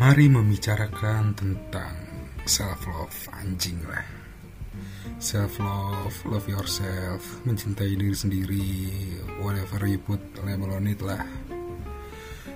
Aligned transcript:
Mari 0.00 0.32
membicarakan 0.32 1.36
tentang 1.36 1.92
self 2.48 2.88
love 2.88 3.20
anjing 3.36 3.84
lah. 3.84 4.00
Self 5.20 5.60
love, 5.60 6.16
love 6.24 6.48
yourself, 6.48 7.20
mencintai 7.44 8.00
diri 8.00 8.16
sendiri, 8.16 8.72
whatever 9.44 9.84
you 9.84 10.00
put 10.00 10.16
label 10.40 10.72
on 10.72 10.88
it 10.88 11.04
lah. 11.04 11.20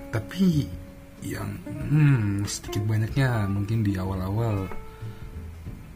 Tapi 0.09 0.65
yang 1.21 1.61
hmm, 1.69 2.49
sedikit 2.49 2.81
banyaknya 2.89 3.45
mungkin 3.45 3.85
di 3.85 3.93
awal-awal 3.93 4.65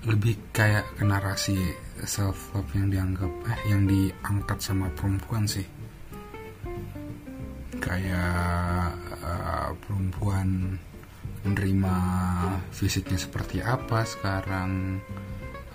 lebih 0.05 0.53
kayak 0.53 0.85
ke 1.01 1.01
narasi 1.01 1.57
self 2.05 2.53
love 2.53 2.69
yang 2.77 2.93
dianggap 2.93 3.33
eh 3.49 3.73
yang 3.73 3.89
diangkat 3.89 4.61
sama 4.61 4.85
perempuan 4.93 5.49
sih 5.49 5.65
kayak 7.81 8.93
uh, 9.25 9.73
perempuan 9.81 10.77
menerima 11.45 11.95
fisiknya 12.73 13.19
seperti 13.19 13.63
apa 13.63 14.03
sekarang? 14.03 14.99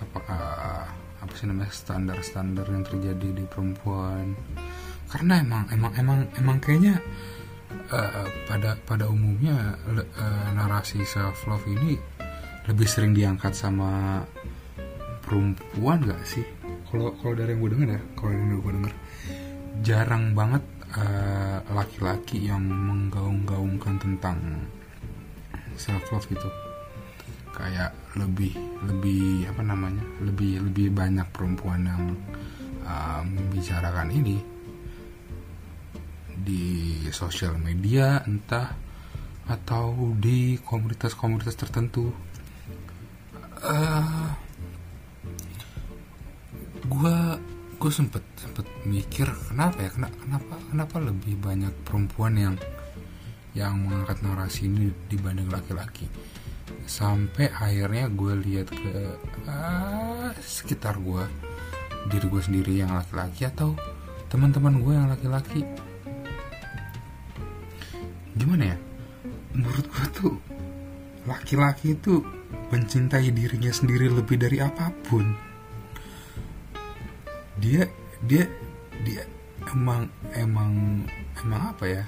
Apakah 0.01 0.43
apa 1.21 1.33
sih 1.33 1.49
namanya 1.49 1.73
standar-standar 1.73 2.69
yang 2.69 2.85
terjadi 2.85 3.29
di 3.33 3.45
perempuan? 3.49 4.37
Karena 5.09 5.41
emang 5.41 5.65
emang 5.73 5.93
emang 5.97 6.19
emang 6.37 6.57
kayaknya 6.61 7.01
uh, 7.89 8.27
pada 8.45 8.77
pada 8.85 9.09
umumnya 9.09 9.77
uh, 9.89 10.47
narasi 10.53 11.01
self 11.05 11.45
love 11.49 11.65
ini 11.65 11.97
lebih 12.65 12.85
sering 12.89 13.13
diangkat 13.13 13.53
sama 13.53 14.21
perempuan 15.25 16.05
gak 16.05 16.21
sih? 16.25 16.45
Kalau 16.89 17.13
kalau 17.17 17.33
dari 17.33 17.53
yang 17.53 17.61
gue 17.65 17.71
denger 17.73 17.89
ya 17.89 18.01
kalau 18.13 18.29
dari 18.33 18.41
yang 18.45 18.61
gue 18.61 18.73
denger 18.81 18.93
jarang 19.83 20.25
banget 20.37 20.63
laki-laki 21.75 22.47
uh, 22.47 22.55
yang 22.55 22.63
menggaung-gaungkan 22.63 23.99
tentang 23.99 24.39
self 25.75 26.03
love 26.11 26.27
gitu. 26.27 26.49
Kayak 27.55 27.95
lebih 28.19 28.51
lebih 28.83 29.47
apa 29.47 29.61
namanya 29.63 30.03
lebih 30.23 30.59
lebih 30.59 30.91
banyak 30.91 31.27
perempuan 31.31 31.87
yang 31.87 32.03
uh, 32.83 33.23
membicarakan 33.23 34.11
ini 34.11 34.37
di 36.35 36.99
sosial 37.15 37.55
media 37.55 38.19
entah 38.27 38.75
atau 39.45 40.13
di 40.19 40.59
komunitas-komunitas 40.59 41.55
tertentu. 41.55 42.11
Uh, 43.65 44.29
gue 46.85 47.17
gue 47.75 47.91
sempet 47.91 48.23
sempet 48.37 48.65
mikir 48.85 49.25
kenapa 49.49 49.83
ya 49.83 49.89
kenapa 49.91 50.15
kenapa 50.21 50.53
kenapa 50.69 50.95
lebih 51.01 51.35
banyak 51.41 51.73
perempuan 51.83 52.33
yang 52.37 52.55
yang 53.55 53.87
mengangkat 53.87 54.19
narasi 54.19 54.67
ini 54.67 54.91
dibanding 55.07 55.47
laki-laki. 55.47 56.11
Sampai 56.85 57.49
akhirnya 57.49 58.11
gue 58.11 58.33
lihat 58.45 58.67
ke 58.69 59.15
uh, 59.47 60.29
sekitar 60.43 60.99
gue 60.99 61.23
diri 62.11 62.27
gue 62.27 62.41
sendiri 62.43 62.73
yang 62.83 62.93
laki-laki 62.93 63.47
atau 63.47 63.73
teman-teman 64.27 64.83
gue 64.83 64.93
yang 64.93 65.07
laki-laki. 65.07 65.63
Gimana 68.35 68.75
ya? 68.75 68.77
Menurut 69.55 69.87
gue 69.87 70.05
tuh 70.11 70.35
laki-laki 71.25 71.95
itu 71.95 72.21
mencintai 72.69 73.31
dirinya 73.31 73.71
sendiri 73.71 74.11
lebih 74.11 74.35
dari 74.35 74.59
apa 74.59 74.91
pun. 75.07 75.31
Dia 77.55 77.87
dia 78.19 78.45
dia 79.07 79.23
emang 79.71 80.11
emang 80.35 80.71
emang 81.39 81.61
apa 81.71 81.85
ya 81.87 82.03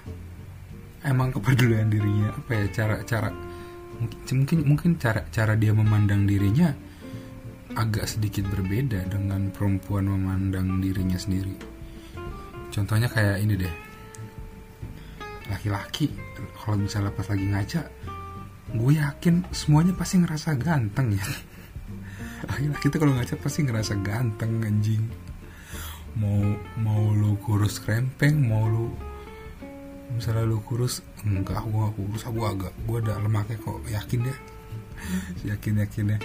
emang 1.06 1.30
kepedulian 1.36 1.92
dirinya 1.92 2.34
apa 2.34 2.52
ya 2.54 2.66
cara 2.74 2.96
cara 3.06 3.30
mungkin 4.34 4.66
mungkin 4.66 4.98
cara 4.98 5.26
cara 5.30 5.54
dia 5.54 5.74
memandang 5.74 6.26
dirinya 6.26 6.74
agak 7.78 8.10
sedikit 8.10 8.50
berbeda 8.50 9.06
dengan 9.06 9.54
perempuan 9.54 10.10
memandang 10.10 10.82
dirinya 10.82 11.14
sendiri. 11.14 11.54
Contohnya 12.74 13.06
kayak 13.06 13.38
ini 13.38 13.54
deh. 13.54 13.76
Laki-laki 15.48 16.10
kalau 16.58 16.82
misalnya 16.82 17.14
pas 17.14 17.30
lagi 17.30 17.46
ngaca 17.46 17.82
gue 18.68 18.92
yakin 19.00 19.48
semuanya 19.56 19.94
pasti 19.94 20.20
ngerasa 20.20 20.58
ganteng 20.58 21.16
ya. 21.16 21.26
Laki-laki 22.50 22.86
tuh 22.90 23.00
kalau 23.00 23.14
ngaca 23.14 23.36
pasti 23.38 23.62
ngerasa 23.64 23.94
ganteng 24.02 24.66
anjing. 24.66 25.04
Mau 26.18 26.58
mau 26.82 27.14
lu 27.14 27.38
kurus 27.46 27.78
krempeng 27.78 28.42
mau 28.42 28.66
lu 28.66 28.90
misalnya 30.16 30.48
lu 30.48 30.64
kurus 30.64 31.04
enggak 31.28 31.60
aku 31.60 31.70
gak 31.84 31.94
kurus 32.00 32.24
aku 32.24 32.40
agak 32.48 32.74
gue 32.88 32.98
ada 33.04 33.20
lemaknya 33.20 33.58
kok 33.60 33.80
yakin 33.88 34.22
ya? 34.32 34.36
Yakin 35.54 35.74
yakin 35.84 36.06
ya? 36.16 36.20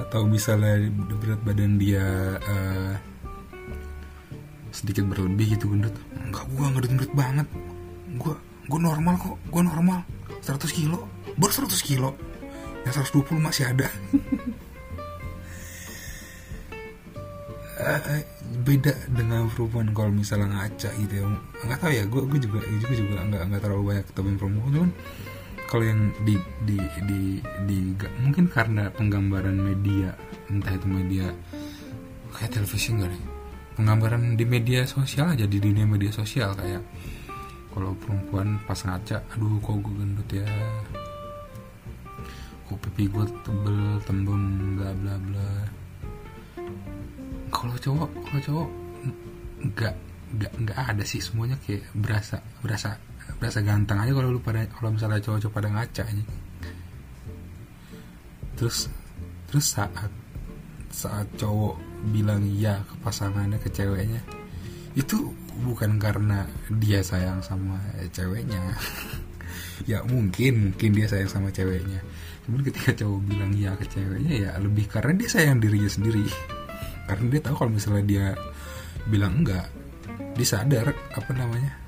Atau 0.00 0.24
misalnya 0.24 0.88
berat 1.20 1.40
badan 1.44 1.76
dia 1.76 2.36
uh, 2.40 2.94
sedikit 4.72 5.04
berlebih 5.08 5.58
gitu 5.58 5.68
gendut? 5.68 5.92
Enggak 6.16 6.48
gue 6.48 6.64
gendut 6.64 6.90
gendut 6.90 7.12
banget. 7.12 7.48
Gue 8.16 8.34
gue 8.66 8.80
normal 8.80 9.14
kok 9.20 9.36
gue 9.50 9.62
normal. 9.62 10.00
100 10.40 10.62
kilo 10.70 11.10
baru 11.36 11.68
100 11.68 11.76
kilo. 11.84 12.16
Yang 12.88 13.10
120 13.10 13.42
masih 13.42 13.64
ada. 13.66 13.88
Uh, 17.76 18.22
beda 18.66 18.94
dengan 19.10 19.50
perempuan 19.50 19.90
kalau 19.94 20.10
misalnya 20.10 20.50
ngaca 20.50 20.90
gitu 20.98 21.14
ya. 21.22 21.24
Nggak 21.66 21.78
tahu 21.78 21.92
ya 21.92 22.04
gue 22.06 22.22
gue 22.26 22.40
juga 22.42 22.58
gue 22.62 22.96
juga 22.96 23.22
nggak 23.26 23.42
nggak 23.50 23.62
terlalu 23.62 23.82
banyak 23.94 24.06
ketemu 24.10 24.28
perempuan. 24.38 24.70
Cuman 24.74 24.90
kalau 25.66 25.84
yang 25.84 26.00
di 26.22 26.34
di 26.62 26.78
di 27.10 27.20
di 27.66 27.78
mungkin 28.22 28.46
karena 28.46 28.86
penggambaran 28.94 29.58
media 29.58 30.14
entah 30.46 30.78
itu 30.78 30.86
media 30.86 31.26
kayak 32.38 32.54
televisi 32.54 32.94
enggak 32.94 33.10
nih 33.10 33.24
penggambaran 33.74 34.38
di 34.38 34.44
media 34.46 34.86
sosial 34.86 35.34
aja 35.34 35.44
di 35.44 35.58
dunia 35.58 35.84
media 35.84 36.14
sosial 36.14 36.54
kayak 36.54 36.80
kalau 37.74 37.92
perempuan 37.98 38.56
pas 38.64 38.78
ngaca 38.78 39.20
aduh 39.36 39.60
kok 39.60 39.76
gue 39.84 39.94
gendut 40.00 40.30
ya? 40.32 40.48
Kok 42.66 42.78
pipi 42.82 43.04
gue 43.10 43.26
tebel 43.44 44.00
tembem 44.08 44.42
bla 44.80 44.90
bla 44.96 45.14
bla 45.20 45.50
kalau 47.56 47.74
cowok 47.80 48.10
kalau 48.28 48.40
cowok 48.44 48.68
nggak 49.72 49.94
nggak 50.36 50.52
nggak 50.60 50.78
ada 50.92 51.04
sih. 51.08 51.24
Semuanya 51.24 51.56
kayak 51.64 51.88
berasa 51.96 52.36
berasa 52.60 53.00
berasa 53.40 53.58
ganteng 53.64 53.98
aja 54.04 54.12
kalau 54.12 54.28
lu 54.36 54.40
pada 54.44 54.68
kalau 54.68 54.92
misalnya 54.92 55.24
cowok-cowok 55.24 55.54
pada 55.56 55.68
ngaca 55.72 56.02
aja. 56.04 56.24
Terus 58.60 58.92
terus 59.48 59.66
saat 59.72 60.12
saat 60.92 61.28
cowok 61.40 61.80
bilang 62.12 62.44
iya 62.44 62.80
ke 62.84 62.94
pasangannya 63.00 63.58
ke 63.60 63.68
ceweknya 63.72 64.20
itu 64.96 65.32
bukan 65.64 66.00
karena 66.00 66.44
dia 66.76 67.00
sayang 67.00 67.40
sama 67.40 67.80
ceweknya. 68.12 68.60
Ya 69.84 70.00
mungkin 70.02 70.72
mungkin 70.72 70.90
dia 70.96 71.04
sayang 71.04 71.28
sama 71.28 71.48
ceweknya. 71.52 72.00
Cuman 72.48 72.64
ketika 72.64 72.96
cowok 72.96 73.20
bilang 73.28 73.52
iya 73.52 73.76
ke 73.76 73.84
ceweknya 73.86 74.34
ya 74.34 74.50
lebih 74.56 74.88
karena 74.88 75.12
dia 75.14 75.28
sayang 75.28 75.60
dirinya 75.60 75.86
sendiri 75.86 76.26
karena 77.06 77.26
dia 77.30 77.40
tahu 77.42 77.54
kalau 77.54 77.72
misalnya 77.72 78.04
dia 78.04 78.26
bilang 79.06 79.42
enggak 79.42 79.66
dia 80.36 80.46
sadar 80.46 80.92
apa 80.92 81.30
namanya 81.32 81.86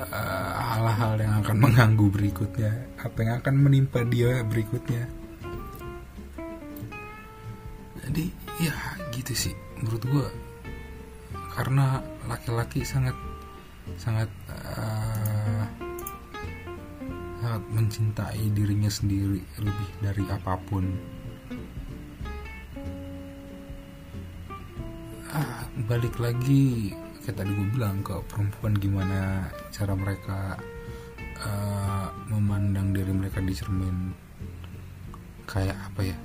hal-hal 0.00 1.12
uh, 1.16 1.20
yang 1.20 1.34
akan 1.44 1.56
mengganggu 1.60 2.06
berikutnya 2.08 2.72
apa 3.00 3.18
yang 3.20 3.34
akan 3.42 3.54
menimpa 3.60 4.00
dia 4.08 4.40
berikutnya. 4.46 5.04
Jadi 8.00 8.24
ya 8.64 8.74
gitu 9.14 9.32
sih 9.36 9.54
menurut 9.80 10.02
gue 10.04 10.28
karena 11.54 12.00
laki-laki 12.28 12.82
sangat 12.82 13.14
sangat 14.00 14.28
uh, 14.50 15.64
sangat 17.40 17.62
mencintai 17.72 18.44
dirinya 18.52 18.90
sendiri 18.92 19.40
lebih 19.60 19.90
dari 20.04 20.24
apa 20.28 20.56
pun 20.68 20.84
balik 25.86 26.16
lagi 26.20 26.92
kayak 27.20 27.36
tadi 27.36 27.50
gue 27.52 27.68
bilang 27.76 28.00
ke 28.00 28.16
perempuan 28.26 28.72
gimana 28.80 29.46
cara 29.70 29.92
mereka 29.92 30.56
uh, 31.44 32.08
memandang 32.32 32.96
diri 32.96 33.12
mereka 33.12 33.38
di 33.44 33.52
cermin. 33.52 34.12
Kayak 35.44 35.76
apa 35.78 36.00
ya? 36.10 36.16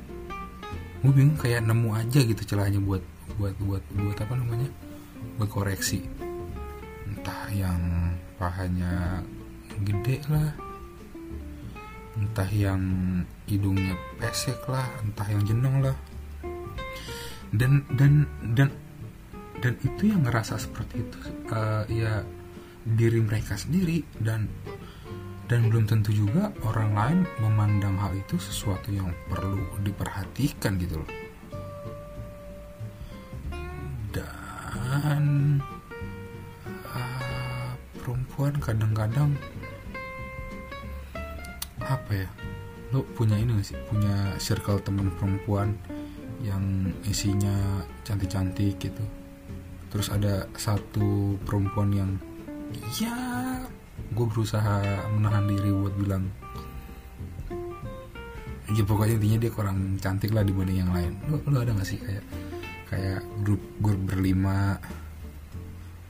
Gue 1.04 1.12
bingung 1.13 1.38
kayak 1.38 1.66
nemu 1.68 1.90
aja 1.94 2.19
gitu 2.24 2.42
celahnya 2.56 2.80
buat 2.81 3.04
buat 3.38 3.56
buat 3.62 3.84
buat 3.94 4.18
apa 4.18 4.34
namanya? 4.40 4.69
Buat 5.38 5.50
koreksi. 5.52 6.04
Entah 7.06 7.52
yang 7.52 8.16
pahanya 8.40 9.22
gede 9.84 10.24
lah 10.31 10.56
entah 12.16 12.48
yang 12.48 12.80
hidungnya 13.44 13.92
pesek 14.16 14.56
lah 14.72 14.88
entah 15.04 15.28
yang 15.28 15.44
jenong 15.44 15.84
lah. 15.84 15.96
Dan 17.52 17.84
dan 18.00 18.24
dan 18.56 18.72
dan 19.65 19.81
itu 19.81 20.13
yang 20.13 20.21
ngerasa 20.21 20.62
seperti 20.62 21.01
itu 21.01 21.17
uh, 21.50 21.89
ya 21.89 22.21
diri 22.85 23.17
mereka 23.17 23.57
sendiri 23.57 24.06
dan 24.21 24.45
dan 25.50 25.73
belum 25.73 25.89
tentu 25.89 26.13
juga 26.13 26.53
orang 26.69 26.94
lain 26.94 27.19
memandang 27.41 27.97
hal 27.97 28.13
itu 28.13 28.38
sesuatu 28.38 28.94
yang 28.94 29.09
perlu 29.25 29.65
diperhatikan 29.81 30.77
gitu 30.77 31.01
loh. 31.01 31.09
Dan 34.13 35.23
uh, 36.94 37.73
perempuan 37.97 38.53
kadang-kadang 38.61 39.33
apa 41.81 42.11
ya 42.13 42.29
lo 42.94 43.01
punya 43.18 43.33
ini 43.41 43.57
gak 43.57 43.73
sih? 43.73 43.77
Punya 43.89 44.38
circle 44.38 44.77
teman 44.85 45.09
perempuan 45.18 45.73
yang 46.45 46.94
isinya 47.09 47.81
cantik-cantik 48.06 48.77
gitu 48.77 49.25
terus 49.95 50.12
ada 50.12 50.44
satu 50.59 51.39
perempuan 51.47 51.95
yang 51.95 52.12
ya 53.00 53.15
gue 54.12 54.25
berusaha 54.27 55.07
menahan 55.15 55.47
diri 55.47 55.71
buat 55.71 55.95
bilang 55.95 56.27
ya 58.75 58.83
pokoknya 58.83 59.15
intinya 59.15 59.39
dia 59.39 59.51
kurang 59.56 59.95
cantik 60.03 60.36
lah 60.36 60.44
dibanding 60.44 60.83
yang 60.83 60.92
lain. 60.92 61.15
Lo, 61.31 61.39
lo 61.47 61.63
ada 61.63 61.71
gak 61.80 61.88
sih 61.88 61.95
kayak 61.95 62.25
kayak 62.92 63.21
grup 63.39 63.63
grup 63.80 64.01
berlima 64.03 64.83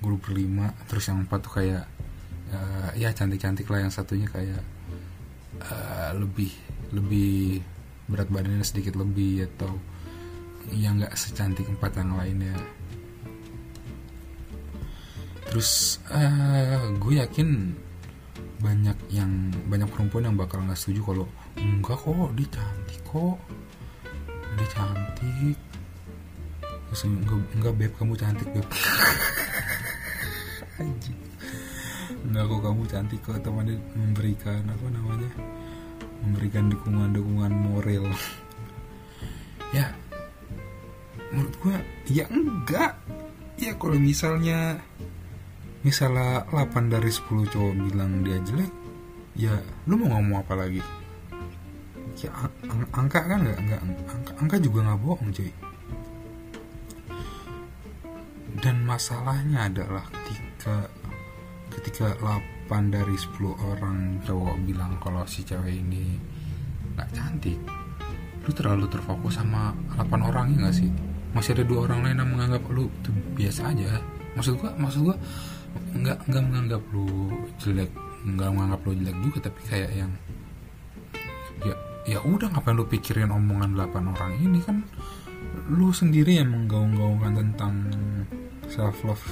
grup 0.02 0.26
berlima 0.26 0.74
terus 0.90 1.06
yang 1.06 1.22
empat 1.22 1.40
tuh 1.46 1.54
kayak 1.62 1.86
uh, 2.50 2.90
ya 2.98 3.14
cantik 3.14 3.38
cantik 3.38 3.70
lah 3.70 3.86
yang 3.86 3.94
satunya 3.94 4.26
kayak 4.26 4.66
uh, 5.62 6.10
lebih 6.18 6.50
lebih 6.90 7.62
berat 8.10 8.34
badannya 8.34 8.66
sedikit 8.66 8.98
lebih 8.98 9.46
atau 9.56 9.78
yang 10.74 10.98
nggak 10.98 11.14
secantik 11.14 11.70
empat 11.70 12.02
yang 12.02 12.18
lainnya 12.18 12.58
terus 15.56 16.04
uh, 16.12 16.92
gue 17.00 17.16
yakin 17.16 17.72
banyak 18.60 19.00
yang 19.08 19.56
banyak 19.72 19.88
perempuan 19.88 20.28
yang 20.28 20.36
bakal 20.36 20.60
nggak 20.60 20.76
setuju 20.76 21.16
kalau 21.16 21.32
enggak 21.56 21.96
kok 21.96 22.28
dia 22.36 22.48
cantik 22.60 23.00
kok. 23.08 23.40
Dia 24.60 24.68
cantik. 24.76 25.56
Terus 26.60 27.02
enggak, 27.08 27.40
enggak 27.56 27.72
beb 27.72 27.92
kamu 27.96 28.20
cantik 28.20 28.52
beb. 28.52 28.68
Enggak 32.28 32.52
kok 32.52 32.60
kamu 32.60 32.82
cantik 32.92 33.20
kok. 33.24 33.40
Temannya 33.40 33.80
memberikan 33.96 34.60
apa 34.68 34.88
namanya 34.92 35.32
memberikan 36.20 36.68
dukungan-dukungan 36.68 37.54
moral. 37.56 38.12
Ya 39.72 39.96
menurut 41.32 41.56
gua 41.64 41.80
ya 42.12 42.28
enggak. 42.28 43.00
Ya 43.56 43.72
kalau 43.80 43.96
misalnya 43.96 44.84
misalnya 45.86 46.42
8 46.50 46.90
dari 46.90 47.14
10 47.14 47.46
cowok 47.46 47.74
bilang 47.78 48.26
dia 48.26 48.42
jelek 48.42 48.74
ya 49.38 49.54
lu 49.86 50.02
mau 50.02 50.18
ngomong 50.18 50.42
apa 50.42 50.54
lagi? 50.58 50.82
Ya 52.18 52.34
ang 52.66 52.90
angka 52.90 53.22
kan 53.22 53.46
nggak 53.46 53.60
nggak 53.70 53.82
angka, 53.86 54.32
angka 54.42 54.58
juga 54.58 54.80
nggak 54.90 55.00
bohong 55.06 55.30
cuy. 55.30 55.52
Dan 58.66 58.82
masalahnya 58.82 59.70
adalah 59.70 60.10
ketika 60.10 60.90
ketika 61.70 62.18
8 62.66 62.90
dari 62.90 63.14
10 63.14 63.54
orang 63.54 64.26
cowok 64.26 64.56
bilang 64.66 64.98
kalau 64.98 65.22
si 65.30 65.46
cewek 65.46 65.86
ini 65.86 66.18
nggak 66.98 67.14
cantik 67.14 67.60
lu 68.46 68.52
terlalu 68.54 68.86
terfokus 68.90 69.42
sama 69.42 69.74
8 69.98 70.22
orang 70.22 70.54
ya 70.54 70.70
gak 70.70 70.78
sih? 70.78 70.90
Masih 71.34 71.58
ada 71.58 71.66
dua 71.68 71.90
orang 71.90 72.06
lain 72.06 72.18
yang 72.22 72.30
menganggap 72.32 72.64
lu 72.72 72.88
tuh 73.02 73.12
biasa 73.36 73.74
aja. 73.74 74.00
Maksud 74.38 74.56
gua 74.62 74.72
maksud 74.78 75.02
gua 75.10 75.18
nggak 75.96 76.18
nggak 76.28 76.44
menganggap 76.44 76.84
lu 76.92 77.08
jelek 77.58 77.92
nggak 78.26 78.50
menganggap 78.52 78.82
lu 78.84 78.92
jelek 79.00 79.18
juga 79.24 79.38
tapi 79.50 79.60
kayak 79.70 79.92
yang 79.96 80.12
ya 81.64 81.76
ya 82.06 82.20
udah 82.22 82.48
ngapain 82.54 82.78
lu 82.78 82.86
pikirin 82.86 83.34
omongan 83.34 83.74
8 83.74 84.14
orang 84.14 84.34
ini 84.38 84.60
kan? 84.62 84.86
Lu 85.72 85.90
sendiri 85.90 86.38
yang 86.38 86.54
menggaung-gaungkan 86.54 87.34
tentang 87.34 87.74
self 88.70 89.02
love 89.06 89.26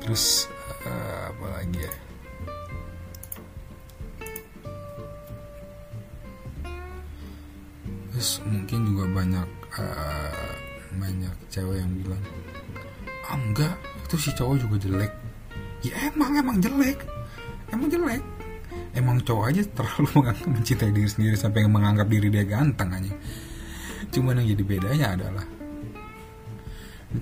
terus 0.00 0.50
uh, 0.84 1.30
apa 1.30 1.46
lagi 1.54 1.80
ya? 1.86 1.94
Terus 8.10 8.42
mungkin 8.42 8.80
juga 8.90 9.04
banyak 9.06 9.48
uh, 9.78 10.52
banyak 10.98 11.34
cewek 11.52 11.78
yang 11.78 11.92
bilang 12.02 12.22
ah 13.30 13.38
enggak 13.38 13.74
itu 14.10 14.16
si 14.18 14.30
cowok 14.34 14.56
juga 14.58 14.76
jelek. 14.82 15.12
Ya 15.86 15.94
emang 16.10 16.34
emang 16.34 16.58
jelek. 16.58 16.98
Emang 17.70 17.86
jelek. 17.86 18.22
Emang 18.90 19.22
cowok 19.22 19.44
aja 19.54 19.62
terlalu 19.70 20.34
mencintai 20.58 20.90
diri 20.90 21.06
sendiri 21.06 21.36
sampai 21.38 21.62
menganggap 21.70 22.10
diri 22.10 22.26
dia 22.26 22.42
ganteng 22.42 22.90
aja. 22.90 23.14
Cuman 24.10 24.42
yang 24.42 24.58
jadi 24.58 24.64
bedanya 24.66 25.06
adalah 25.14 25.46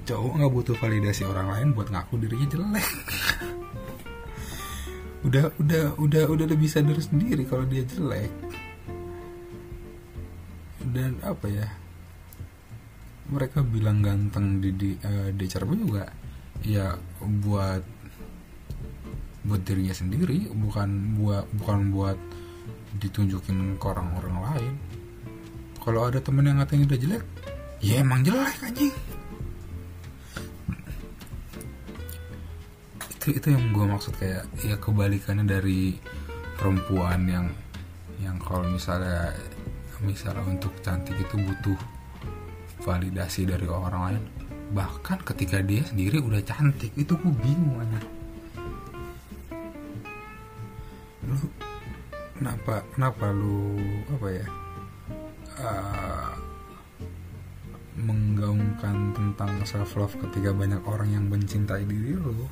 cowok 0.09 0.33
nggak 0.41 0.53
butuh 0.53 0.77
validasi 0.81 1.29
orang 1.29 1.49
lain 1.53 1.69
buat 1.77 1.93
ngaku 1.93 2.15
dirinya 2.25 2.49
jelek. 2.49 2.89
Udah 5.19 5.51
udah 5.59 5.99
udah 5.99 6.25
udah 6.31 6.47
lebih 6.47 6.71
sadar 6.71 6.95
sendiri 7.03 7.43
kalau 7.43 7.67
dia 7.67 7.83
jelek. 7.83 8.31
Dan 10.89 11.19
apa 11.27 11.47
ya 11.51 11.67
mereka 13.29 13.61
bilang 13.61 14.01
ganteng 14.01 14.65
di 14.65 14.73
di 14.73 14.91
uh, 15.05 15.29
di 15.33 15.45
juga 15.49 16.09
ya 16.65 16.97
buat 17.21 17.83
buat 19.45 19.63
dirinya 19.65 19.95
sendiri 19.95 20.51
bukan 20.53 21.17
buat 21.21 21.45
bukan 21.57 21.79
buat 21.93 22.19
ditunjukin 22.99 23.77
ke 23.77 23.85
orang-orang 23.85 24.37
lain. 24.45 24.75
Kalau 25.79 26.09
ada 26.09 26.21
temen 26.21 26.45
yang 26.45 26.61
ngatain 26.61 26.85
udah 26.85 26.99
jelek 26.99 27.25
ya 27.85 28.01
emang 28.03 28.25
jelek 28.25 28.59
anjing. 28.65 28.93
Itu 33.13 33.29
itu 33.37 33.47
yang 33.53 33.65
gue 33.73 33.87
maksud 33.87 34.17
kayak 34.17 34.45
ya 34.65 34.77
kebalikannya 34.81 35.45
dari 35.45 35.97
perempuan 36.59 37.29
yang 37.29 37.47
yang 38.19 38.37
kalau 38.43 38.67
misalnya 38.67 39.33
misalnya 40.03 40.43
untuk 40.45 40.75
cantik 40.83 41.15
itu 41.15 41.37
butuh 41.39 41.79
validasi 42.89 43.45
dari 43.45 43.69
orang 43.69 44.01
lain. 44.09 44.25
Bahkan 44.73 45.29
ketika 45.29 45.61
dia 45.61 45.85
sendiri 45.85 46.25
udah 46.25 46.41
cantik 46.41 46.97
itu 46.97 47.13
gue 47.13 47.33
bingung 47.45 47.85
aja 47.85 48.01
lu 51.29 51.37
kenapa 52.41 52.81
kenapa 52.97 53.27
lu 53.37 53.77
apa 54.17 54.29
ya 54.33 54.47
uh, 55.61 56.33
menggaungkan 58.01 59.13
tentang 59.13 59.53
self 59.69 59.93
love 59.99 60.17
ketika 60.17 60.55
banyak 60.57 60.81
orang 60.89 61.13
yang 61.13 61.25
mencintai 61.29 61.85
diri 61.85 62.17
lu? 62.17 62.47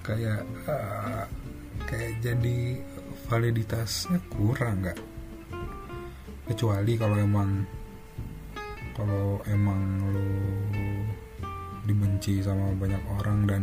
Kayak 0.00 0.42
uh, 0.64 1.28
kayak 1.86 2.18
jadi 2.24 2.80
validitasnya 3.28 4.18
kurang 4.32 4.82
nggak? 4.82 4.98
Kecuali 6.50 6.92
kalau 6.98 7.20
emang 7.20 7.62
kalau 8.94 9.42
emang 9.48 9.80
lo 10.10 10.28
dibenci 11.86 12.42
sama 12.44 12.70
banyak 12.76 13.02
orang 13.18 13.38
dan 13.48 13.62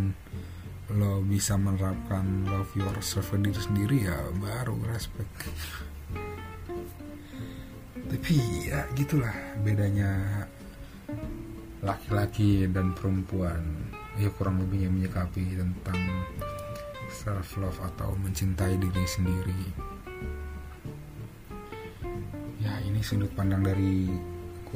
lo 0.95 1.19
bisa 1.19 1.59
menerapkan 1.59 2.47
love 2.47 2.71
yourself 2.79 3.35
diri 3.35 3.55
sendiri 3.55 3.97
ya 4.07 4.17
baru 4.39 4.75
respect. 4.87 5.31
Tapi 8.07 8.35
ya 8.71 8.87
gitulah 8.95 9.35
bedanya 9.63 10.43
laki-laki 11.83 12.67
dan 12.71 12.95
perempuan. 12.95 13.91
Ya 14.15 14.31
kurang 14.33 14.63
lebih 14.63 14.87
yang 14.87 14.95
menyikapi 14.95 15.59
tentang 15.59 15.99
self 17.11 17.59
love 17.59 17.77
atau 17.83 18.15
mencintai 18.23 18.79
diri 18.79 19.03
sendiri. 19.03 19.61
Ya 22.63 22.79
ini 22.87 23.03
sudut 23.03 23.29
pandang 23.35 23.61
dari 23.61 24.07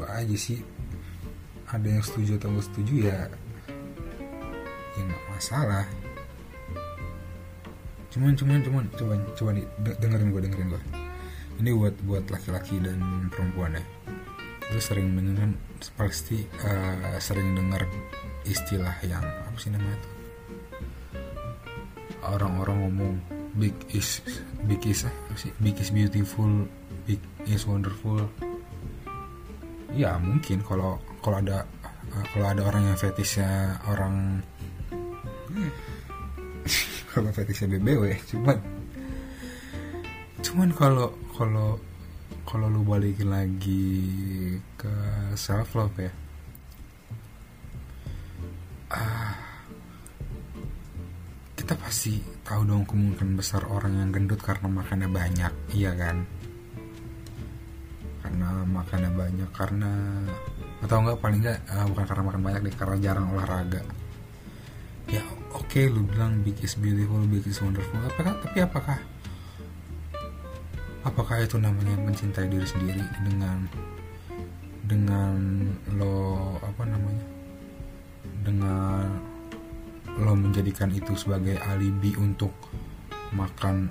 gue 0.01 0.10
aja 0.10 0.34
sih. 0.34 0.65
Ada 1.70 1.86
yang 1.86 2.01
setuju 2.01 2.41
atau 2.41 2.50
nggak 2.50 2.65
setuju 2.74 2.93
ya 3.05 3.29
ya 4.98 5.01
nggak 5.05 5.24
masalah. 5.29 5.86
Cuman 8.10 8.34
cuman 8.34 8.60
cuman 8.65 8.84
coba 9.38 9.50
nih 9.53 9.65
dengerin 10.01 10.34
gue 10.34 10.41
dengerin 10.41 10.67
gue 10.74 10.81
ini 11.62 11.77
buat 11.77 11.93
buat 12.10 12.25
laki-laki 12.34 12.81
dan 12.81 13.29
perempuan 13.29 13.77
ya. 13.77 13.84
Lu 14.74 14.81
sering 14.81 15.13
dengar 15.13 15.53
pasti 15.93 16.41
uh, 16.65 17.22
sering 17.22 17.53
dengar 17.53 17.86
istilah 18.41 18.98
yang 19.05 19.22
apa 19.22 19.58
sih 19.62 19.70
namanya 19.70 20.01
tuh 20.01 20.13
orang-orang 22.25 22.77
ngomong 22.86 23.13
big 23.58 23.74
is 23.93 24.25
big 24.65 24.81
is 24.89 25.05
apa 25.05 25.38
sih? 25.38 25.53
Big 25.62 25.77
is 25.77 25.93
beautiful 25.93 26.65
big 27.05 27.22
is 27.46 27.70
wonderful 27.70 28.25
ya 29.91 30.15
mungkin 30.19 30.63
kalau 30.63 30.98
kalau 31.19 31.38
ada 31.43 31.67
kalau 32.31 32.48
ada 32.48 32.62
orang 32.63 32.83
yang 32.91 32.98
fetishnya 33.00 33.79
orang 33.88 34.39
kalau 37.12 37.29
fetishnya 37.31 37.67
BBW 37.75 38.15
cuman 38.31 38.57
cuman 40.41 40.69
kalau 40.75 41.07
kalau 41.36 41.79
kalau 42.48 42.67
lu 42.67 42.83
balikin 42.83 43.31
lagi 43.31 43.95
ke 44.75 44.91
self 45.39 45.75
love 45.77 45.95
ya 45.95 46.12
ah 48.91 49.36
kita 51.55 51.77
pasti 51.77 52.19
tahu 52.43 52.67
dong 52.67 52.83
kemungkinan 52.83 53.39
besar 53.39 53.63
orang 53.69 53.95
yang 53.95 54.10
gendut 54.12 54.41
karena 54.43 54.67
makannya 54.67 55.07
banyak 55.07 55.53
iya 55.71 55.95
kan 55.95 56.27
karena 58.21 58.49
makannya 58.65 59.11
banyak 59.11 59.49
karena 59.51 59.91
atau 60.81 60.97
enggak 61.01 61.19
paling 61.21 61.41
enggak 61.41 61.59
uh, 61.69 61.85
bukan 61.89 62.05
karena 62.05 62.23
makan 62.25 62.41
banyak 62.41 62.61
deh 62.69 62.75
karena 62.77 62.95
jarang 63.01 63.27
olahraga. 63.33 63.81
Ya 65.09 65.25
oke 65.51 65.67
okay, 65.67 65.89
lu 65.89 66.05
bilang 66.05 66.45
big 66.45 66.57
is 66.61 66.77
beautiful 66.77 67.21
big 67.25 67.45
is 67.45 67.59
wonderful. 67.59 67.97
Apakah 68.01 68.37
tapi 68.39 68.57
apakah 68.61 68.97
apakah 71.01 71.41
itu 71.41 71.57
namanya 71.57 71.97
mencintai 71.97 72.45
diri 72.45 72.65
sendiri 72.65 73.01
dengan 73.25 73.65
dengan 74.85 75.37
lo 75.97 76.57
apa 76.61 76.83
namanya 76.85 77.25
dengan 78.41 79.05
lo 80.21 80.33
menjadikan 80.35 80.93
itu 80.93 81.15
sebagai 81.17 81.57
alibi 81.61 82.13
untuk 82.19 82.51
makan 83.31 83.87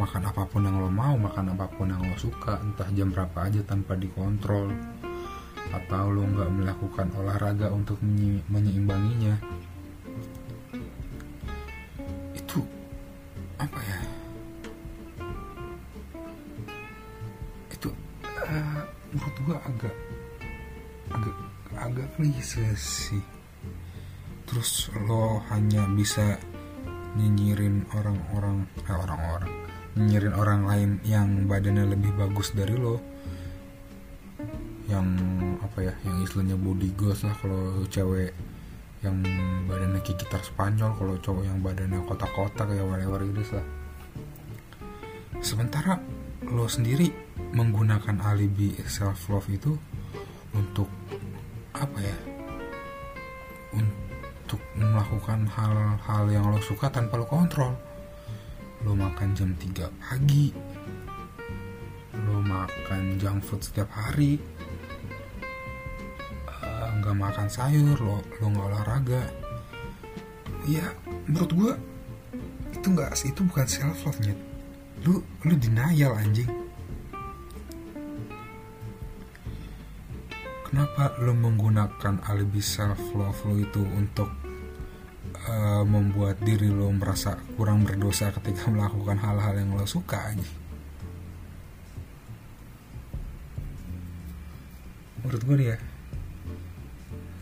makan 0.00 0.32
apa 0.32 0.48
pun 0.48 0.64
yang 0.64 0.80
lo 0.80 0.88
mau 0.88 1.12
makan 1.12 1.52
apa 1.52 1.68
pun 1.76 1.92
yang 1.92 2.00
lo 2.00 2.16
suka 2.16 2.56
entah 2.64 2.88
jam 2.96 3.12
berapa 3.12 3.36
aja 3.52 3.60
tanpa 3.68 4.00
dikontrol 4.00 4.72
atau 5.76 6.08
lo 6.08 6.24
nggak 6.24 6.50
melakukan 6.56 7.12
olahraga 7.20 7.68
untuk 7.68 8.00
menyeimbanginya. 8.48 9.36
Itu 12.32 12.64
apa 13.60 13.80
ya? 13.84 14.00
Itu 17.76 17.92
uh, 18.24 18.82
menurut 19.12 19.36
gua 19.44 19.58
agak 19.68 19.96
agak 21.12 21.36
agak 21.76 22.08
klise 22.16 22.66
sih. 22.74 23.24
Terus 24.48 24.88
lo 25.06 25.44
hanya 25.52 25.84
bisa 25.92 26.40
nyinyirin 27.14 27.84
orang-orang 27.94 28.66
eh 28.88 28.96
orang-orang 28.96 29.69
nyinyirin 30.00 30.32
orang 30.32 30.64
lain 30.64 30.90
yang 31.04 31.44
badannya 31.44 31.92
lebih 31.92 32.16
bagus 32.16 32.56
dari 32.56 32.72
lo. 32.72 32.96
Yang 34.88 35.06
apa 35.60 35.78
ya 35.84 35.94
yang 36.08 36.24
istilahnya 36.24 36.56
body 36.56 36.88
goals 36.96 37.20
lah 37.20 37.36
kalau 37.36 37.84
cewek 37.92 38.32
yang 39.04 39.20
badannya 39.68 40.00
kayak 40.00 40.24
gitar 40.24 40.40
Spanyol 40.40 40.96
kalau 40.96 41.14
cowok 41.20 41.44
yang 41.44 41.60
badannya 41.60 42.00
kotak-kotak 42.08 42.64
kayak 42.72 42.88
whatever 42.88 43.20
gitu 43.28 43.60
lah. 43.60 43.66
Sementara 45.44 46.00
lo 46.48 46.64
sendiri 46.64 47.12
menggunakan 47.52 48.24
alibi 48.24 48.80
self 48.88 49.28
love 49.28 49.48
itu 49.52 49.76
untuk 50.56 50.88
apa 51.76 51.98
ya 52.00 52.16
untuk 53.76 54.60
melakukan 54.74 55.46
hal-hal 55.46 56.24
yang 56.32 56.48
lo 56.48 56.58
suka 56.58 56.90
tanpa 56.90 57.20
lo 57.20 57.28
kontrol 57.28 57.89
lo 58.84 58.96
makan 58.96 59.36
jam 59.36 59.52
3 59.52 59.92
pagi. 60.00 60.56
Lo 62.24 62.40
makan 62.40 63.20
junk 63.20 63.44
food 63.44 63.60
setiap 63.60 63.92
hari. 63.92 64.40
Nggak 67.00 67.16
uh, 67.16 67.20
makan 67.20 67.48
sayur 67.52 67.96
lo 68.00 68.24
lo 68.40 68.46
nggak 68.48 68.68
olahraga. 68.72 69.22
Ya 70.64 70.84
menurut 71.28 71.52
gue 71.52 71.72
itu 72.72 72.86
nggak 72.88 73.12
itu 73.20 73.40
bukan 73.44 73.66
self 73.68 74.00
love 74.08 74.20
nya 74.24 74.32
lu 75.04 75.20
lu 75.44 75.54
denial 75.56 76.16
anjing. 76.16 76.48
Kenapa 80.70 81.18
lo 81.20 81.34
menggunakan 81.36 82.24
alibi 82.24 82.62
self 82.64 83.00
love 83.12 83.40
lo 83.44 83.54
itu 83.60 83.82
untuk 83.84 84.39
uh, 85.50 85.82
membuat 85.82 86.38
diri 86.38 86.70
lo 86.70 86.94
merasa 86.94 87.34
kurang 87.58 87.82
berdosa 87.82 88.30
ketika 88.30 88.70
melakukan 88.74 89.18
hal-hal 89.18 89.58
yang 89.58 89.74
lo 89.74 89.82
suka 89.82 90.30
aja 90.30 90.48
menurut 95.26 95.42
gue 95.42 95.58
ya 95.74 95.78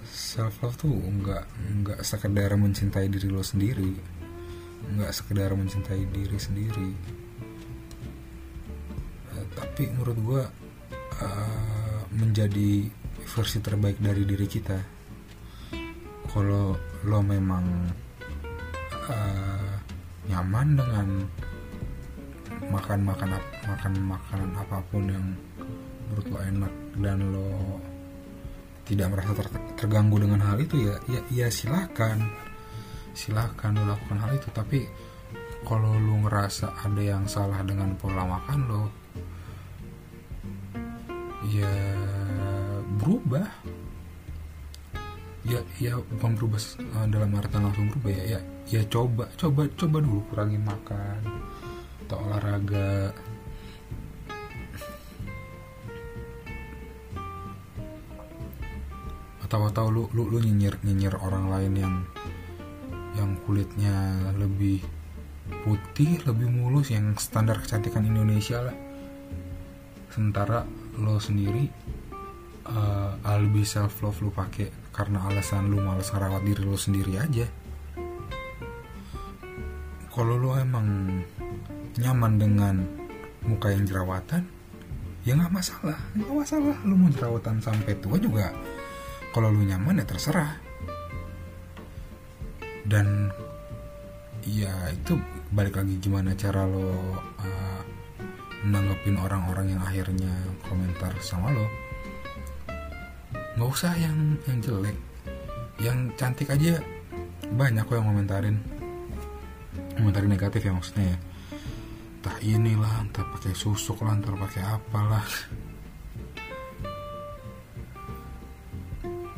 self 0.09 0.65
love 0.65 0.81
tuh 0.81 0.97
nggak 0.97 1.45
nggak 1.85 2.00
sekedar 2.00 2.57
mencintai 2.57 3.12
diri 3.12 3.29
lo 3.29 3.45
sendiri 3.45 4.19
nggak 4.88 5.12
sekedar 5.12 5.53
mencintai 5.53 6.09
diri 6.09 6.38
sendiri. 6.38 6.91
Uh, 9.35 9.47
tapi 9.53 9.93
menurut 9.93 10.19
gue 10.19 10.43
uh, 11.21 12.00
menjadi 12.15 12.88
versi 13.29 13.59
terbaik 13.61 14.00
dari 14.00 14.25
diri 14.25 14.49
kita 14.49 14.98
kalau 16.29 16.77
lo 17.09 17.19
memang 17.25 17.65
uh, 19.09 19.73
nyaman 20.29 20.69
dengan 20.77 21.09
makan 22.69 23.01
makan 23.01 23.29
makan 23.65 23.93
makanan 24.05 24.51
apa 24.61 24.79
pun 24.93 25.05
yang 25.09 25.27
menurut 26.09 26.27
lo 26.29 26.39
enak 26.45 26.73
dan 27.01 27.19
lo 27.33 27.49
tidak 28.89 29.13
merasa 29.13 29.33
ter 29.37 29.49
terganggu 29.77 30.17
dengan 30.17 30.41
hal 30.45 30.57
itu 30.61 30.77
ya 30.89 30.95
ya 31.09 31.21
ya 31.29 31.47
silakan. 31.53 32.25
Silakan 33.13 33.77
lo 33.77 33.93
lakukan 33.93 34.19
hal 34.21 34.33
itu. 34.37 34.49
Tapi 34.53 34.81
kalau 35.65 35.93
lo 35.97 36.15
ngerasa 36.25 36.87
ada 36.87 37.03
yang 37.03 37.29
salah 37.29 37.61
dengan 37.65 37.93
pola 38.01 38.25
makan 38.25 38.61
lo 38.69 38.83
ya 41.49 41.75
berubah 43.01 43.47
ya 45.49 45.61
ya 45.81 45.97
bukan 45.97 46.37
berubah 46.37 46.61
uh, 46.93 47.07
dalam 47.09 47.33
artian 47.33 47.64
langsung 47.64 47.88
berubah 47.88 48.12
ya 48.12 48.37
ya 48.37 48.40
ya 48.69 48.83
coba 48.93 49.25
coba 49.40 49.64
coba 49.81 49.97
dulu 50.05 50.21
kurangi 50.28 50.61
makan 50.61 51.21
atau 52.09 52.25
olahraga. 52.25 53.12
Atau 59.45 59.64
atau 59.64 59.87
lu 59.88 60.05
lu 60.17 60.28
lu 60.28 60.40
nyinyir 60.40 60.81
nyinyir 60.85 61.17
orang 61.21 61.52
lain 61.52 61.73
yang 61.76 61.95
yang 63.17 63.37
kulitnya 63.45 64.21
lebih 64.40 64.81
putih 65.64 66.21
lebih 66.28 66.49
mulus 66.49 66.93
yang 66.93 67.12
standar 67.17 67.61
kecantikan 67.61 68.05
Indonesia 68.05 68.64
lah. 68.64 68.76
Sementara 70.12 70.64
lo 70.97 71.21
sendiri 71.21 71.69
uh, 72.69 73.17
alibi 73.25 73.65
self 73.65 74.01
love 74.05 74.21
lu 74.21 74.31
pakai 74.33 74.69
karena 74.93 75.25
alasan 75.31 75.71
lu 75.71 75.81
malas 75.81 76.13
ngerawat 76.13 76.43
diri 76.45 76.63
lu 76.65 76.77
sendiri 76.77 77.17
aja. 77.17 77.47
Kalau 80.09 80.35
lu 80.35 80.51
emang 80.59 80.87
nyaman 81.99 82.33
dengan 82.37 82.77
muka 83.47 83.71
yang 83.71 83.87
jerawatan 83.87 84.43
ya 85.23 85.39
nggak 85.39 85.53
masalah. 85.55 85.99
Nggak 86.19 86.35
masalah 86.35 86.77
lu 86.83 86.95
mau 86.99 87.11
jerawatan 87.13 87.63
sampai 87.63 87.95
tua 88.03 88.19
juga. 88.19 88.51
Kalau 89.31 89.49
lu 89.53 89.63
nyaman 89.63 90.03
ya 90.03 90.07
terserah. 90.09 90.59
Dan 92.89 93.29
ya 94.49 94.73
itu 94.91 95.21
balik 95.53 95.77
lagi 95.77 96.01
gimana 96.01 96.33
cara 96.33 96.65
lo 96.65 96.89
uh, 97.21 97.83
nanggepin 98.65 99.21
orang-orang 99.21 99.77
yang 99.77 99.83
akhirnya 99.85 100.33
komentar 100.65 101.13
sama 101.21 101.53
lo 101.53 101.88
nggak 103.59 103.75
usah 103.75 103.91
yang 103.99 104.38
yang 104.47 104.59
jelek. 104.62 104.95
Yang 105.83 105.99
cantik 106.15 106.47
aja 106.47 106.79
banyak 107.59 107.83
kok 107.83 107.99
yang 107.99 108.07
komentarin. 108.07 108.57
Komentarin 109.99 110.31
negatif 110.31 110.62
ya 110.62 110.71
maksudnya 110.71 111.11
ya. 111.11 111.19
Entah 112.23 112.38
inilah 112.38 112.95
entah 113.03 113.27
pakai 113.27 113.59
susuk 113.59 113.99
lah 114.07 114.15
entah 114.15 114.31
pakai 114.38 114.62
apalah. 114.62 115.27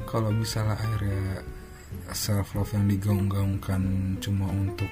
Kalau 0.05 0.29
misalnya 0.29 0.77
akhirnya 0.77 1.41
self 2.13 2.53
love 2.61 2.77
yang 2.77 2.93
digaung-gaungkan 2.93 3.81
cuma 4.21 4.53
untuk 4.53 4.91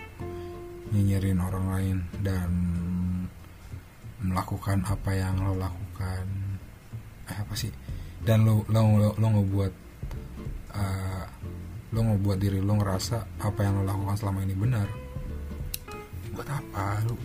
nyinyirin 0.88 1.37
orang 1.37 1.66
lain 1.68 1.99
dan 2.25 2.49
melakukan 4.25 4.88
apa 4.88 5.11
yang 5.12 5.37
lo 5.44 5.52
lakukan. 5.52 6.25
Eh 7.28 7.37
apa 7.44 7.52
sih 7.52 7.68
dan 8.28 8.44
lo 8.44 8.61
lo 8.68 8.85
lo, 9.00 9.08
lo 9.16 9.26
ngebuat 9.40 9.73
uh, 10.76 11.25
lo 11.97 12.00
ngebuat 12.04 12.37
diri 12.37 12.61
lo 12.61 12.76
ngerasa 12.76 13.25
apa 13.40 13.64
yang 13.64 13.80
lo 13.80 13.88
lakukan 13.88 14.20
selama 14.20 14.44
ini 14.44 14.52
benar. 14.52 14.85
Buat 16.37 16.49
apa? 16.52 17.00
Lo 17.08 17.16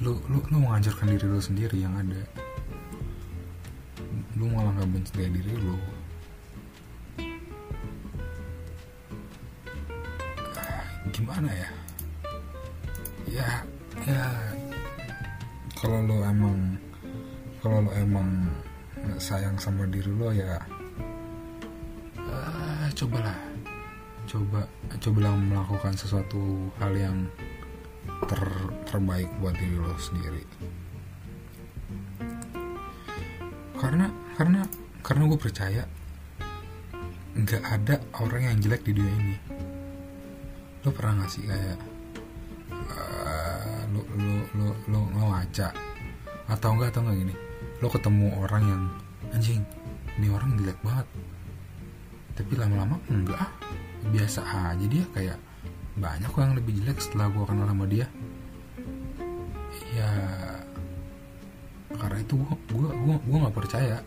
lo 0.00 0.16
lo, 0.32 0.40
lo 0.48 0.56
menghancurkan 0.56 1.12
diri 1.12 1.28
lo 1.28 1.44
sendiri 1.44 1.76
yang 1.84 1.92
ada. 1.92 2.24
Lo 4.40 4.48
malah 4.48 4.72
nggak 4.80 4.88
mencintai 4.96 5.28
diri 5.28 5.52
lo 5.60 5.76
gimana 11.12 11.52
ya? 11.52 11.70
Ya 13.28 13.50
ya 14.08 14.24
kalau 15.76 16.00
lo 16.00 16.24
emang 16.24 16.80
kalau 17.60 17.84
lo 17.84 17.92
emang 17.92 18.48
sayang 19.16 19.56
sama 19.56 19.86
diri 19.86 20.10
lo 20.10 20.34
ya 20.34 20.58
uh, 22.26 22.86
cobalah. 22.92 23.38
Coba 24.26 24.66
cobalah 24.98 25.32
melakukan 25.38 25.94
sesuatu 25.94 26.66
hal 26.82 26.92
yang 26.98 27.18
ter, 28.26 28.42
terbaik 28.90 29.30
buat 29.38 29.54
diri 29.54 29.78
lo 29.78 29.94
sendiri. 29.96 30.42
Karena 33.78 34.10
karena 34.34 34.60
karena 35.06 35.22
gue 35.30 35.38
percaya 35.38 35.82
nggak 37.36 37.62
ada 37.62 38.00
orang 38.18 38.42
yang 38.50 38.56
jelek 38.58 38.82
di 38.82 38.92
dunia 38.98 39.14
ini. 39.14 39.36
Lo 40.82 40.90
pernah 40.90 41.22
nggak 41.22 41.30
sih 41.30 41.44
kayak 41.46 41.78
uh, 42.74 43.80
lo 43.94 44.02
lo 44.18 44.68
lo 44.90 45.00
lo 45.14 45.24
ngaca? 45.30 45.70
Atau 46.50 46.74
enggak 46.74 46.94
atau 46.94 47.06
enggak 47.06 47.18
gini 47.26 47.34
lo 47.80 47.88
ketemu 47.92 48.32
orang 48.40 48.62
yang 48.64 48.82
anjing 49.36 49.62
ini 50.16 50.32
orang 50.32 50.56
jelek 50.56 50.78
banget. 50.80 51.06
Tapi 52.36 52.52
lama-lama 52.56 52.96
enggak. 53.12 53.36
Ah 53.36 53.52
biasa 54.06 54.40
aja 54.72 54.86
dia 54.86 55.04
kayak 55.10 55.38
banyak 55.96 56.28
kok 56.30 56.42
yang 56.44 56.54
lebih 56.54 56.72
jelek 56.78 56.98
setelah 57.00 57.26
gue 57.32 57.44
kenal 57.44 57.66
sama 57.68 57.84
dia. 57.88 58.06
Ya 59.92 60.10
karena 61.96 62.18
itu 62.20 62.36
gue 62.72 62.90
gue 62.92 63.16
gue 63.16 63.36
nggak 63.40 63.56
percaya. 63.56 64.00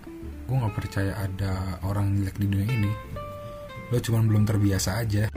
Gue 0.49 0.55
nggak 0.57 0.75
percaya 0.75 1.13
ada 1.19 1.77
orang 1.85 2.17
jelek 2.17 2.37
di 2.41 2.45
dunia 2.49 2.69
ini. 2.69 2.91
Lo 3.89 3.97
cuman 3.97 4.29
belum 4.29 4.43
terbiasa 4.45 5.01
aja 5.01 5.29